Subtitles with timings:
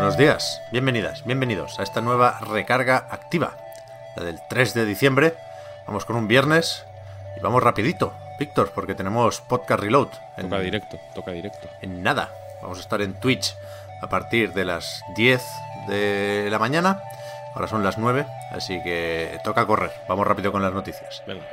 [0.00, 3.58] Buenos días, bienvenidas, bienvenidos a esta nueva recarga activa,
[4.16, 5.34] la del 3 de diciembre.
[5.86, 6.86] Vamos con un viernes
[7.36, 10.08] y vamos rapidito, Víctor, porque tenemos podcast reload.
[10.38, 11.68] En, Toca directo, toca directo.
[11.82, 12.30] en nada.
[12.62, 13.54] Vamos a estar en Twitch
[14.00, 15.42] a partir de las 10
[15.88, 17.02] de la mañana.
[17.54, 19.92] Ahora son las 9, así que toca correr.
[20.08, 21.22] Vamos rápido con las noticias.
[21.26, 21.44] Venga.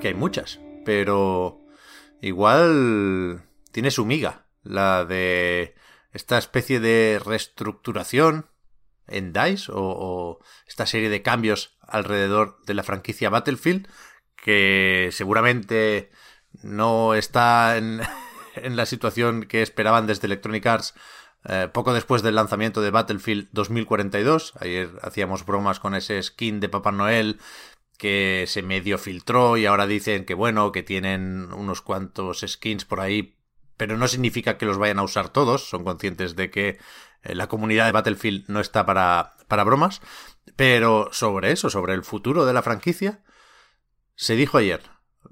[0.00, 1.60] Que hay muchas, pero
[2.20, 4.46] igual tiene su miga.
[4.62, 5.74] La de
[6.12, 8.46] esta especie de reestructuración
[9.06, 13.88] en DICE o, o esta serie de cambios alrededor de la franquicia Battlefield
[14.36, 16.10] que seguramente
[16.62, 18.00] no está en,
[18.54, 20.94] en la situación que esperaban desde Electronic Arts
[21.44, 24.54] eh, poco después del lanzamiento de Battlefield 2042.
[24.60, 27.38] Ayer hacíamos bromas con ese skin de Papá Noel
[27.98, 33.00] que se medio filtró y ahora dicen que bueno, que tienen unos cuantos skins por
[33.00, 33.36] ahí,
[33.76, 36.78] pero no significa que los vayan a usar todos, son conscientes de que
[37.22, 40.00] eh, la comunidad de Battlefield no está para, para bromas,
[40.56, 43.22] pero sobre eso, sobre el futuro de la franquicia,
[44.14, 44.82] se dijo ayer,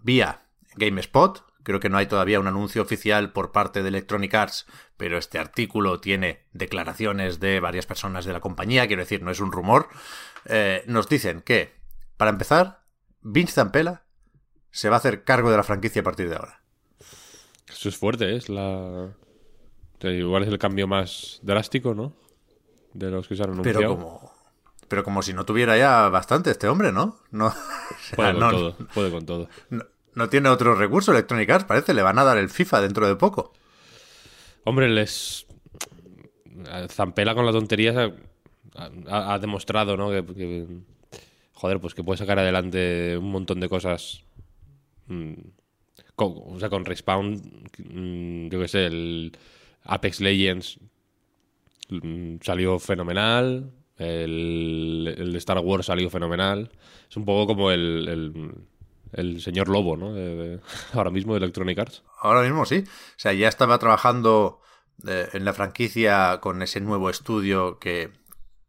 [0.03, 4.67] vía GameSpot, creo que no hay todavía un anuncio oficial por parte de Electronic Arts,
[4.97, 9.41] pero este artículo tiene declaraciones de varias personas de la compañía, quiero decir, no es
[9.41, 9.89] un rumor,
[10.45, 11.77] eh, nos dicen que
[12.17, 12.83] para empezar,
[13.23, 14.03] Vince Zampella
[14.71, 16.63] se va a hacer cargo de la franquicia a partir de ahora.
[17.69, 18.37] Eso es fuerte, ¿eh?
[18.37, 18.63] es la.
[18.63, 19.15] o
[20.01, 22.13] sea, igual es el cambio más drástico, ¿no?
[22.95, 23.79] De los que se han anunciado.
[23.79, 24.33] Pero como,
[24.89, 27.19] pero como si no tuviera ya bastante este hombre, ¿no?
[27.31, 27.53] No,
[28.17, 29.49] Puede con no, todo, puede con todo.
[29.71, 29.85] no-
[30.15, 31.93] no tiene otro recurso Electronic Arts, parece.
[31.93, 33.53] Le van a dar el FIFA dentro de poco.
[34.65, 35.47] Hombre, les.
[36.89, 38.11] Zampela con las tonterías ha,
[39.09, 40.09] ha- ha demostrado, ¿no?
[40.11, 40.67] Que, que-
[41.57, 44.25] joder, pues que puede sacar adelante un montón de cosas.
[45.09, 45.35] mm,
[46.15, 47.35] con, o sea, con Respawn,
[47.79, 49.33] mm, yo qué sé, el
[49.85, 50.79] Apex Legends
[51.91, 53.73] mm, salió fenomenal.
[53.99, 56.71] El, Star Wars salió fenomenal.
[57.09, 58.55] Es un poco como el,
[59.13, 60.15] el, señor Lobo, ¿no?
[60.93, 62.03] Ahora mismo de Electronic Arts.
[62.21, 62.85] Ahora mismo sí.
[62.87, 64.61] O sea, ya estaba trabajando
[65.07, 68.13] eh, en la franquicia con ese nuevo estudio que,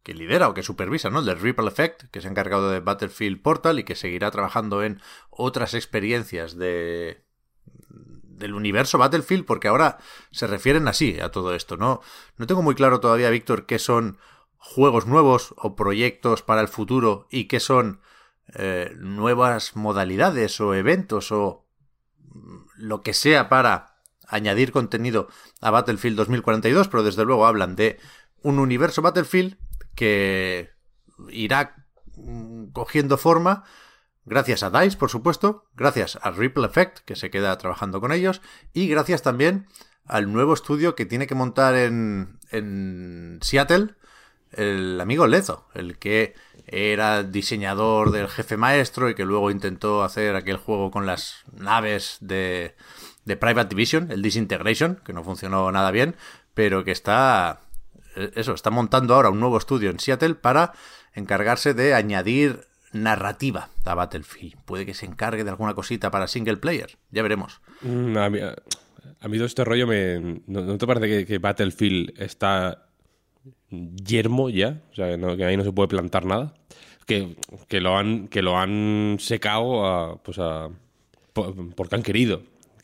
[0.08, 1.18] que lidera o que supervisa, ¿no?
[1.18, 4.82] El del Ripple Effect, que se ha encargado de Battlefield Portal y que seguirá trabajando
[4.82, 7.26] en otras experiencias de
[7.90, 9.98] del universo Battlefield, porque ahora
[10.30, 12.00] se refieren así a todo esto, ¿no?
[12.38, 14.16] No tengo muy claro todavía, Víctor, qué son
[14.56, 18.00] juegos nuevos o proyectos para el futuro y qué son
[18.54, 21.66] eh, nuevas modalidades o eventos o
[22.76, 25.28] lo que sea para añadir contenido
[25.60, 27.98] a Battlefield 2042, pero desde luego hablan de
[28.40, 29.58] un universo Battlefield
[29.98, 30.70] que
[31.28, 31.74] irá
[32.14, 33.64] mm, cogiendo forma
[34.24, 38.40] gracias a DICE, por supuesto, gracias a Ripple Effect, que se queda trabajando con ellos,
[38.72, 39.66] y gracias también
[40.04, 43.96] al nuevo estudio que tiene que montar en, en Seattle
[44.52, 46.34] el amigo Lezo, el que
[46.68, 52.18] era diseñador del jefe maestro y que luego intentó hacer aquel juego con las naves
[52.20, 52.76] de,
[53.24, 56.14] de Private Division, el Disintegration, que no funcionó nada bien,
[56.54, 57.60] pero que está
[58.34, 60.72] eso, está montando ahora un nuevo estudio en Seattle para
[61.14, 62.60] encargarse de añadir
[62.92, 64.56] narrativa a Battlefield.
[64.64, 67.60] Puede que se encargue de alguna cosita para single player, ya veremos.
[67.82, 68.28] Mm, A
[69.28, 70.40] mí, todo este rollo me...
[70.46, 72.86] ¿No, te parece que, Battlefield está
[73.70, 74.80] yermo ya?
[74.92, 76.54] O sea, que ahí no se puede plantar nada.
[77.06, 77.36] Que,
[77.68, 80.68] que lo han que lo han secado pues a,
[81.32, 82.42] po- porque han querido,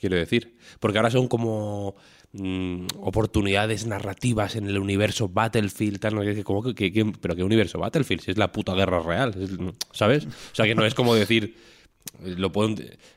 [0.08, 0.56] quiero decir.
[0.80, 1.94] Porque ahora son como
[2.32, 6.22] mm, oportunidades narrativas en el universo Battlefield, ¿no?
[6.22, 6.62] Que- como
[6.92, 8.22] que- pero ¿qué universo Battlefield?
[8.22, 9.50] Si es la puta guerra real, es-
[9.92, 10.26] ¿sabes?
[10.26, 11.56] O sea, que no es como decir
[12.22, 12.52] lo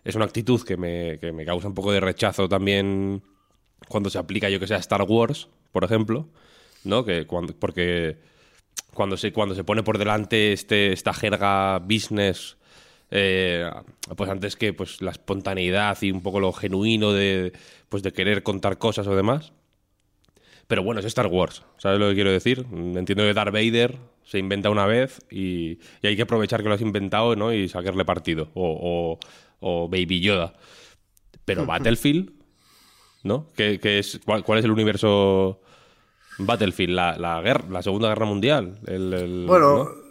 [0.06, 3.22] es una actitud que me, que me causa un poco de rechazo también
[3.90, 6.30] cuando se aplica, yo que sé, a Star Wars, por ejemplo,
[6.84, 7.04] ¿no?
[7.04, 8.18] Que cuando, porque
[8.94, 12.58] cuando se, cuando se pone por delante este, esta jerga business,
[13.12, 13.70] eh,
[14.16, 17.54] pues antes que pues la espontaneidad y un poco lo genuino de,
[17.90, 19.54] pues de querer contar cosas o demás,
[20.68, 22.66] Pero bueno, es Star Wars, ¿sabes lo que quiero decir?
[22.72, 26.76] Entiendo que Darth Vader se inventa una vez y, y hay que aprovechar que lo
[26.76, 27.54] has inventado ¿no?
[27.54, 28.50] y sacarle partido.
[28.54, 29.18] O,
[29.62, 30.54] o, o Baby Yoda.
[31.46, 32.32] Pero Battlefield,
[33.24, 33.48] ¿no?
[33.56, 35.62] ¿Qué, qué es, cuál, cuál es el universo
[36.40, 36.94] Battlefield?
[36.96, 38.80] ¿La, la, guerra, la Segunda Guerra Mundial?
[38.88, 40.07] El, el- Bueno, ¿no?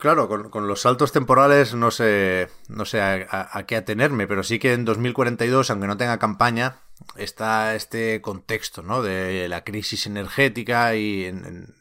[0.00, 4.58] Claro, con, los saltos temporales no sé, no sé a, a- qué atenerme, pero sí
[4.58, 6.78] que en 2042, aunque no tenga campaña,
[7.16, 9.02] está este contexto, ¿no?
[9.02, 11.74] De la crisis energética y en,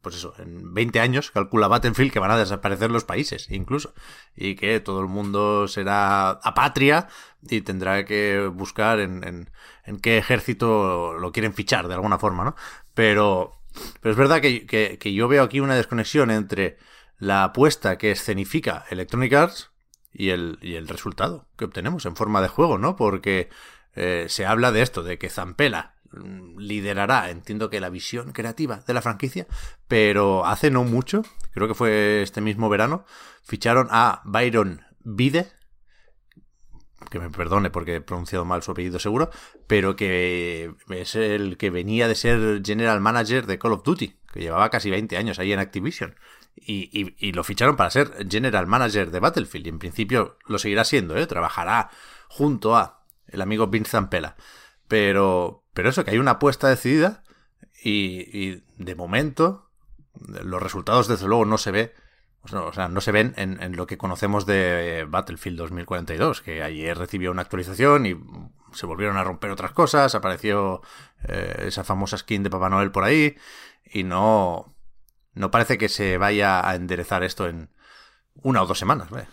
[0.00, 3.94] pues eso, en 20 años calcula Battlefield que van a desaparecer los países, incluso,
[4.36, 7.08] y que todo el mundo será apatria
[7.48, 9.50] y tendrá que buscar en, en,
[9.84, 12.56] en qué ejército lo quieren fichar de alguna forma, ¿no?
[12.94, 13.52] Pero,
[14.00, 16.78] pero es verdad que, que, que yo veo aquí una desconexión entre
[17.22, 19.70] la apuesta que escenifica Electronic Arts
[20.12, 22.96] y el, y el resultado que obtenemos en forma de juego, ¿no?
[22.96, 23.48] Porque
[23.94, 28.82] eh, se habla de esto, de que Zampella mm, liderará, entiendo que la visión creativa
[28.88, 29.46] de la franquicia,
[29.86, 31.22] pero hace no mucho,
[31.52, 33.04] creo que fue este mismo verano,
[33.44, 35.46] ficharon a Byron Bide,
[37.08, 39.30] que me perdone porque he pronunciado mal su apellido seguro,
[39.68, 44.40] pero que es el que venía de ser General Manager de Call of Duty, que
[44.40, 46.16] llevaba casi 20 años ahí en Activision.
[46.54, 49.66] Y, y- y lo ficharon para ser General Manager de Battlefield.
[49.66, 51.26] Y en principio lo seguirá siendo, ¿eh?
[51.26, 51.90] Trabajará
[52.28, 54.36] junto a el amigo Vince Zampella.
[54.88, 57.22] Pero, pero eso, que hay una apuesta decidida
[57.82, 59.70] y, y de momento
[60.44, 61.94] los resultados desde luego no se ve
[62.44, 67.30] o sea, no se ven en, lo que conocemos de Battlefield 2042, que ayer recibió
[67.30, 68.16] una actualización y
[68.72, 70.82] se volvieron a romper otras cosas, apareció
[71.28, 73.36] eh, esa famosa skin de Papá Noel por ahí
[73.84, 74.71] y no,
[75.34, 77.68] no parece que se vaya a enderezar esto en
[78.42, 79.10] una o dos semanas.
[79.10, 79.24] ¿ve?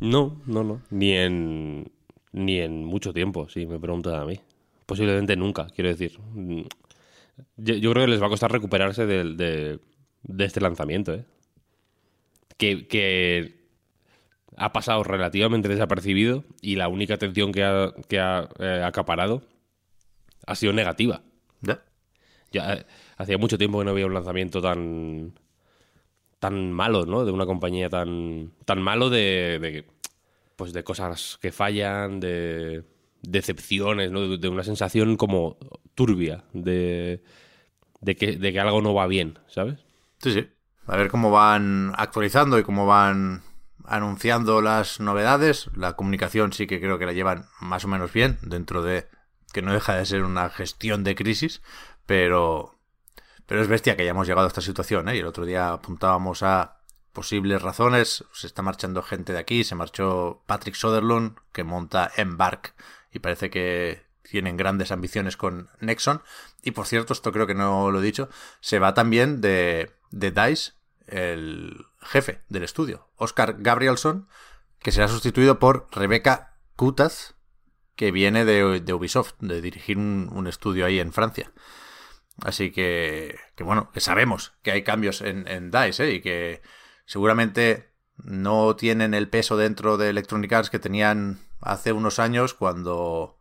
[0.00, 0.82] No, no, no.
[0.90, 1.92] Ni en,
[2.32, 4.40] ni en mucho tiempo, si me preguntan a mí.
[4.86, 6.18] Posiblemente nunca, quiero decir.
[6.32, 6.62] Mm,
[7.56, 9.78] Yo, yo creo que les va a costar recuperarse de,
[10.22, 11.24] de este lanzamiento, ¿eh?
[12.56, 13.68] Que, que
[14.56, 19.42] ha pasado relativamente desapercibido y la única atención que ha, que ha eh, acaparado
[20.46, 21.22] ha sido negativa.
[21.60, 21.84] ¿Ya?
[22.50, 22.86] Ya eh,
[23.18, 25.38] hacía mucho tiempo que no había un lanzamiento tan
[26.38, 27.24] tan malo, ¿no?
[27.24, 29.86] De una compañía tan tan malo de, de
[30.56, 32.84] pues de cosas que fallan, de
[33.22, 34.22] decepciones, ¿no?
[34.22, 35.58] De, de una sensación como
[35.94, 37.22] turbia de
[38.00, 39.80] de que de que algo no va bien, ¿sabes?
[40.22, 40.48] Sí, sí.
[40.86, 43.42] A ver cómo van actualizando y cómo van
[43.84, 45.68] anunciando las novedades.
[45.74, 49.08] La comunicación sí que creo que la llevan más o menos bien, dentro de
[49.52, 51.62] que no deja de ser una gestión de crisis,
[52.06, 52.77] pero,
[53.48, 55.08] pero es bestia que hayamos llegado a esta situación.
[55.08, 55.16] ¿eh?
[55.16, 58.24] Y el otro día apuntábamos a posibles razones.
[58.32, 62.74] Se está marchando gente de aquí, se marchó Patrick Soderlund, que monta Embark,
[63.10, 66.22] y parece que tienen grandes ambiciones con Nexon.
[66.62, 68.28] Y por cierto, esto creo que no lo he dicho,
[68.60, 70.74] se va también de, de DICE
[71.06, 74.28] el jefe del estudio, Oscar Gabrielson,
[74.78, 77.34] que será sustituido por Rebecca Kutas,
[77.96, 81.50] que viene de, Ubisoft, de dirigir un, estudio ahí en Francia.
[82.42, 86.14] Así que, que bueno, que sabemos que hay cambios en, DICE ¿eh?
[86.14, 86.62] y que
[87.04, 93.38] seguramente no tienen el peso dentro de Electronic Arts que tenían hace unos años cuando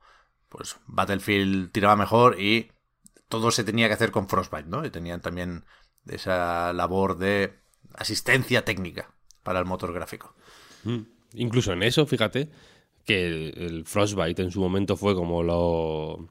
[0.50, 2.72] pues Battlefield tiraba mejor y
[3.30, 4.86] todo se tenía que hacer con Frostbite, ¿no?
[4.86, 5.66] Y tenían también
[6.08, 7.60] esa labor de
[7.94, 9.12] asistencia técnica
[9.44, 10.34] para el motor gráfico.
[10.84, 11.02] Mm.
[11.34, 12.50] Incluso en eso, fíjate,
[13.06, 16.30] que el, Frostbite en su momento fue como lo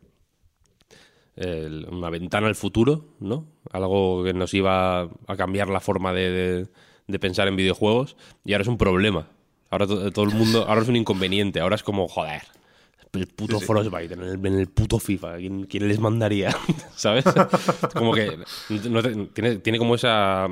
[1.37, 3.47] el, una ventana al futuro, ¿no?
[3.71, 6.69] Algo que nos iba a cambiar la forma de, de,
[7.07, 9.29] de pensar en videojuegos y ahora es un problema.
[9.71, 12.43] Ahora to, todo el mundo, ahora es un inconveniente, ahora es como, joder,
[13.13, 13.67] el puto sí, sí.
[13.67, 15.37] Frostbite en el, en el, puto FIFA.
[15.39, 16.57] ¿Quién, quién les mandaría?
[16.97, 17.25] ¿Sabes?
[17.95, 18.39] como que
[18.89, 19.03] no,
[19.33, 20.47] tiene, tiene, como esa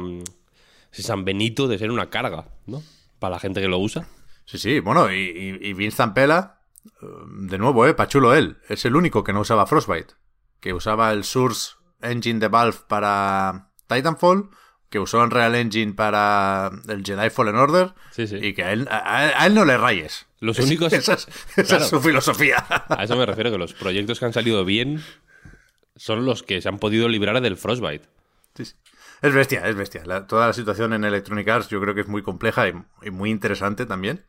[0.92, 2.82] ese San Benito de ser una carga, ¿no?
[3.18, 4.06] Para la gente que lo usa.
[4.44, 6.58] Sí, sí, bueno, y, y, y Vince Zampella,
[7.00, 7.94] de nuevo, ¿eh?
[7.94, 10.14] Pachulo él, es el único que no usaba Frostbite.
[10.64, 14.48] Que usaba el Source Engine de Valve para Titanfall,
[14.88, 18.36] que usó Unreal Engine para el Jedi Fallen Order, sí, sí.
[18.36, 20.26] y que a él, a, a él no le rayes.
[20.40, 20.90] Los únicos.
[20.94, 21.84] esa es, esa claro.
[21.84, 22.64] es su filosofía.
[22.88, 25.04] A eso me refiero, que los proyectos que han salido bien
[25.96, 28.08] son los que se han podido librar del Frostbite.
[28.54, 28.74] Sí, sí.
[29.20, 30.02] Es bestia, es bestia.
[30.06, 33.10] La, toda la situación en Electronic Arts yo creo que es muy compleja y, y
[33.10, 34.24] muy interesante también.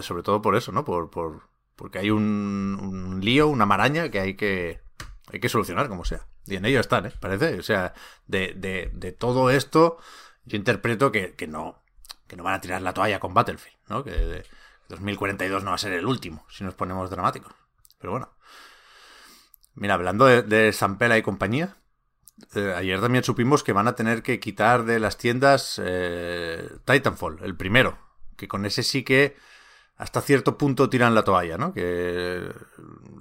[0.00, 0.84] Sobre todo por eso, ¿no?
[0.84, 4.83] Por, por porque hay un, un, lío, una maraña que hay que
[5.32, 6.26] hay que solucionar como sea.
[6.46, 7.12] Y en ello están, ¿eh?
[7.20, 7.58] Parece.
[7.58, 7.94] O sea,
[8.26, 9.98] de, de, de todo esto,
[10.44, 11.82] yo interpreto que, que, no
[12.26, 14.04] que no van a tirar la toalla con Battlefield, ¿no?
[14.04, 14.46] Que de,
[14.88, 17.54] 2042 no va a ser el último, si nos ponemos dramáticos.
[17.98, 18.30] Pero bueno.
[19.74, 21.76] Mira, hablando de, de Sampela y compañía,
[22.54, 27.40] eh, ayer también supimos que van a tener que quitar de las tiendas eh, Titanfall,
[27.42, 27.98] el primero,
[28.36, 29.36] que con ese sí que
[29.96, 31.72] hasta cierto punto tiran la toalla, ¿no?
[31.72, 32.42] Que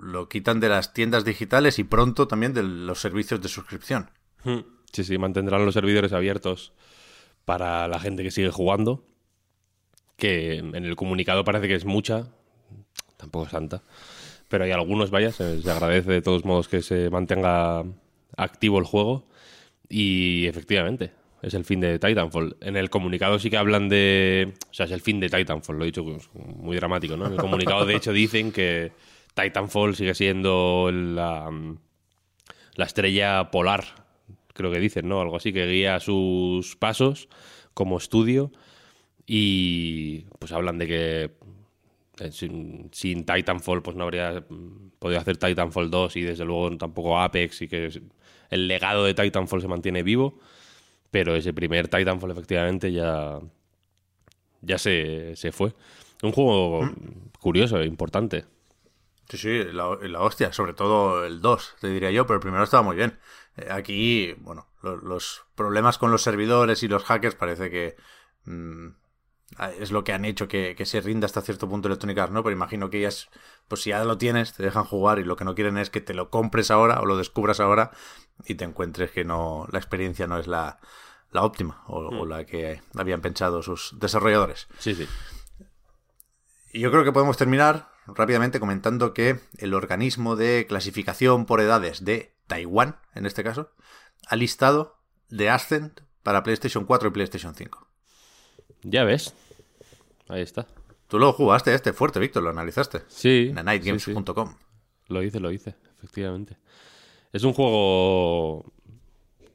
[0.02, 4.10] lo quitan de las tiendas digitales y pronto también de los servicios de suscripción.
[4.44, 4.62] Hmm.
[4.92, 6.74] Sí, sí, mantendrán los servidores abiertos
[7.46, 9.06] para la gente que sigue jugando.
[10.18, 12.28] Que en el comunicado parece que es mucha,
[13.18, 13.84] tampoco es tanta.
[14.48, 17.84] Pero hay algunos, vaya, se, se agradece de todos modos que se mantenga
[18.38, 19.28] activo el juego.
[19.90, 21.12] Y efectivamente,
[21.44, 22.56] es el fin de Titanfall.
[22.62, 24.54] En el comunicado sí que hablan de.
[24.72, 27.28] O sea, es el fin de Titanfall, lo he dicho pues, muy dramático, ¿no?
[27.28, 28.94] En el comunicado, de hecho, dicen que
[29.34, 31.52] Titanfall sigue siendo la,
[32.76, 33.84] la estrella polar,
[34.54, 35.20] creo que dicen, ¿no?
[35.20, 37.28] Algo así, que guía sus pasos
[37.74, 38.52] como estudio.
[39.26, 41.32] Y pues hablan de que
[42.20, 44.46] eh, sin, sin Titanfall pues no habría
[45.00, 47.90] podido hacer Titanfall 2 y desde luego tampoco Apex y que
[48.50, 50.40] el legado de Titanfall se mantiene vivo.
[51.14, 53.40] Pero ese primer Titanfall efectivamente ya,
[54.62, 55.74] ya se, se fue.
[56.22, 56.90] Un juego
[57.40, 58.46] curioso, e importante.
[59.30, 62.64] Sí, sí, la, la hostia, sobre todo el 2, te diría yo, pero el primero
[62.64, 63.20] estaba muy bien.
[63.58, 67.96] Eh, aquí, bueno, lo- los problemas con los servidores y los hackers parece que
[68.46, 68.88] mm,
[69.80, 72.44] es lo que han hecho que, que se rinda hasta cierto punto Electronic Arts, ¿no?
[72.44, 73.30] Pero imagino que ellas,
[73.68, 76.02] pues si ya lo tienes, te dejan jugar y lo que no quieren es que
[76.02, 77.92] te lo compres ahora o lo descubras ahora
[78.46, 80.80] y te encuentres que no la experiencia no es la,
[81.32, 84.68] la óptima o, o la que habían pensado sus desarrolladores.
[84.80, 85.08] Sí, sí.
[86.72, 92.04] Y yo creo que podemos terminar rápidamente comentando que el organismo de clasificación por edades
[92.04, 93.72] de Taiwán, en este caso,
[94.28, 94.98] ha listado
[95.30, 97.88] The Ascent para PlayStation 4 y PlayStation 5.
[98.84, 99.34] Ya ves.
[100.28, 100.68] Ahí está.
[101.08, 103.02] Tú lo jugaste este fuerte, Víctor, lo analizaste.
[103.08, 103.48] Sí.
[103.50, 103.64] En sí, sí.
[103.64, 104.56] nightgames.com.
[105.10, 106.58] Lo hice, lo hice, efectivamente.
[107.32, 108.66] Es un juego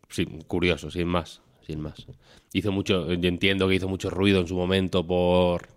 [0.09, 2.07] sí, curioso, sin más, sin más.
[2.53, 5.69] Hizo mucho, yo entiendo que hizo mucho ruido en su momento por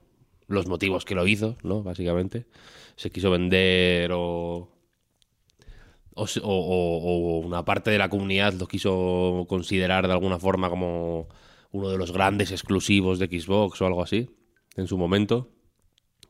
[0.47, 1.81] los motivos que lo hizo, ¿no?
[1.83, 2.45] Básicamente.
[2.95, 4.69] Se quiso vender o-
[6.13, 11.27] o una parte de la comunidad lo quiso considerar de alguna forma como
[11.71, 14.29] uno de los grandes exclusivos de Xbox o algo así
[14.75, 15.49] en su momento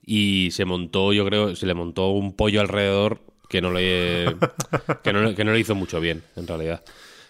[0.06, 4.36] y se montó, yo creo, se le montó un pollo alrededor que no le
[5.04, 6.84] que no, que no le hizo mucho bien, en realidad.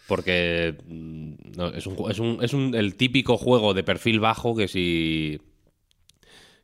[0.07, 4.55] Porque mm, no, es, un, es, un, es un- el típico juego de perfil bajo
[4.55, 5.39] que si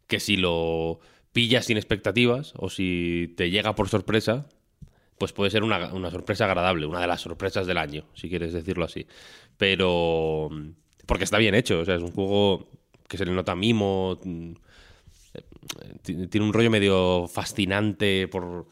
[0.07, 0.99] que si lo
[1.33, 4.47] pillas sin expectativas o si te llega por sorpresa,
[5.17, 8.53] pues puede ser una, una sorpresa agradable, una de las sorpresas del año, si quieres
[8.53, 9.05] decirlo así.
[9.57, 10.49] Pero
[11.05, 12.69] porque está bien hecho, o sea, es un juego
[13.07, 14.51] que se le nota mimo, mm,
[16.01, 18.67] ti- tiene un rollo medio fascinante por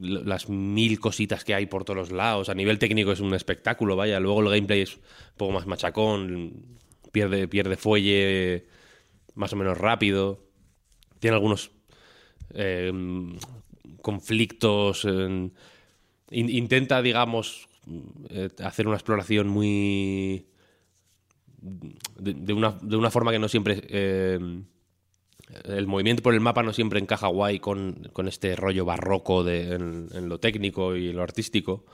[0.00, 2.48] las mil cositas que hay por todos los lados.
[2.48, 4.20] A nivel técnico es un espectáculo, vaya.
[4.20, 5.02] Luego el gameplay es un
[5.36, 6.78] poco más machacón,
[7.12, 8.66] pierde, pierde fuelle
[9.34, 10.40] más o menos rápido.
[11.18, 11.70] Tiene algunos
[12.54, 12.92] eh,
[14.00, 15.04] conflictos.
[15.04, 15.52] en-
[16.30, 17.68] in- intenta, digamos,
[18.30, 20.46] eh, hacer una exploración muy.
[22.18, 23.82] De, una, de una forma que no siempre.
[23.88, 24.38] eh,
[25.64, 29.74] el movimiento por el mapa no siempre encaja guay con, con este rollo barroco de,
[29.74, 31.84] en, lo técnico y en lo artístico,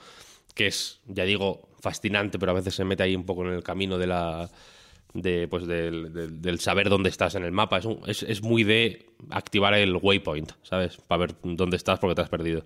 [0.55, 3.63] que es, ya digo, fascinante, pero a veces se mete ahí un poco en el
[3.63, 4.49] camino de la.
[5.13, 7.79] De, pues del, del- saber dónde estás en el mapa.
[7.79, 10.95] Es, es, es muy de activar el waypoint, ¿sabes?
[11.05, 12.63] Para ver dónde estás porque te has perdido.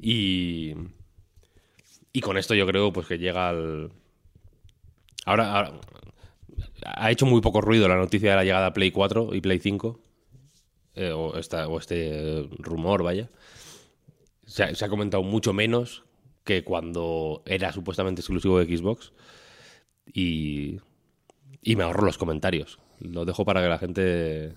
[0.00, 0.72] Y.
[2.14, 3.90] Y con esto yo creo pues que llega al.
[5.24, 5.72] Ahora, ahora-
[6.84, 9.58] ha hecho muy poco ruido la noticia de la llegada a Play 4 y Play
[9.60, 10.00] 5.
[10.94, 13.30] eh, o, esta, o este rumor, vaya.
[14.44, 16.04] Se ha, se ha comentado mucho menos
[16.44, 19.12] que cuando era supuestamente exclusivo de Xbox.
[20.06, 20.80] Y,
[21.62, 22.78] y me ahorro los comentarios.
[23.00, 24.54] Lo dejo para que la gente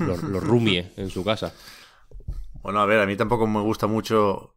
[0.00, 1.54] lo, lo rumie en su casa.
[2.62, 4.54] Bueno, a ver, a mí tampoco me gusta mucho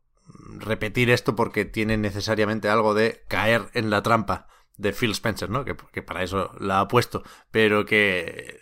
[0.57, 5.65] repetir esto porque tiene necesariamente algo de caer en la trampa de Phil Spencer, ¿no?
[5.65, 8.59] Que, que para eso la ha puesto, pero que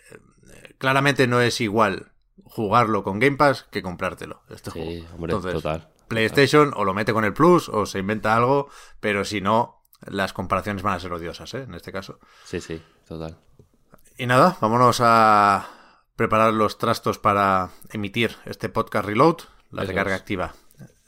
[0.52, 2.12] eh, claramente no es igual
[2.44, 5.14] jugarlo con Game Pass que comprártelo, este Sí, juego.
[5.14, 5.88] hombre, total.
[6.08, 8.68] PlayStation o lo mete con el Plus o se inventa algo,
[9.00, 11.62] pero si no, las comparaciones van a ser odiosas, ¿eh?
[11.62, 12.18] En este caso.
[12.44, 13.38] Sí, sí, total.
[14.18, 15.68] Y nada, vámonos a
[16.16, 19.36] preparar los trastos para emitir este podcast Reload.
[19.70, 20.52] La recarga activa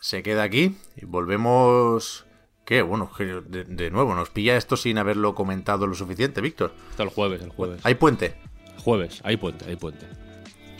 [0.00, 2.24] se queda aquí y volvemos.
[2.64, 2.82] ¿Qué?
[2.82, 6.72] Bueno, que de, de nuevo, nos pilla esto sin haberlo comentado lo suficiente, Víctor.
[6.90, 7.80] Hasta el jueves, el jueves.
[7.84, 8.34] ¿Hay puente?
[8.82, 10.06] Jueves, hay puente, hay puente.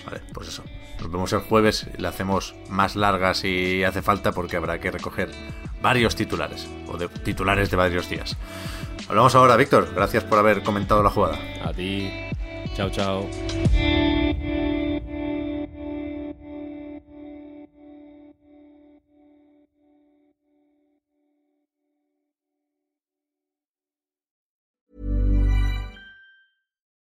[0.06, 0.64] Vale, pues eso.
[1.00, 5.30] Nos vemos el jueves la hacemos más larga si hace falta porque habrá que recoger
[5.82, 8.36] varios titulares, o de titulares de varios días.
[9.08, 9.92] Hablamos ahora, Víctor.
[9.94, 11.38] Gracias por haber comentado la jugada.
[11.62, 12.10] A ti.
[12.74, 13.28] Chao, chao.